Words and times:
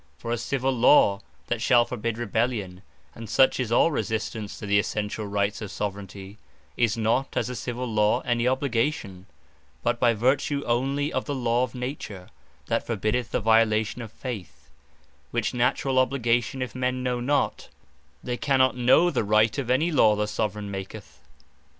For 0.17 0.31
a 0.31 0.37
Civill 0.39 0.75
Law, 0.75 1.21
that 1.45 1.61
shall 1.61 1.85
forbid 1.85 2.17
Rebellion, 2.17 2.81
(and 3.13 3.29
such 3.29 3.59
is 3.59 3.71
all 3.71 3.91
resistance 3.91 4.57
to 4.57 4.65
the 4.65 4.79
essentiall 4.79 5.29
Rights 5.29 5.61
of 5.61 5.69
Soveraignty,) 5.69 6.37
is 6.75 6.97
not 6.97 7.37
(as 7.37 7.49
a 7.49 7.55
Civill 7.55 7.85
Law) 7.85 8.21
any 8.21 8.47
obligation, 8.47 9.27
but 9.83 9.99
by 9.99 10.15
vertue 10.15 10.63
onely 10.65 11.13
of 11.13 11.25
the 11.25 11.35
Law 11.35 11.61
of 11.61 11.75
Nature, 11.75 12.29
that 12.65 12.83
forbiddeth 12.87 13.29
the 13.29 13.39
violation 13.41 14.01
of 14.01 14.11
Faith; 14.11 14.71
which 15.29 15.53
naturall 15.53 15.99
obligation 15.99 16.63
if 16.63 16.73
men 16.73 17.03
know 17.03 17.19
not, 17.19 17.69
they 18.23 18.37
cannot 18.37 18.75
know 18.75 19.11
the 19.11 19.23
Right 19.23 19.55
of 19.59 19.69
any 19.69 19.91
Law 19.91 20.15
the 20.15 20.25
Soveraign 20.27 20.71
maketh. 20.71 21.19